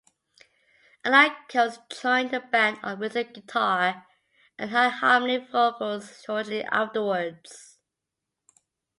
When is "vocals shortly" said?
5.51-6.63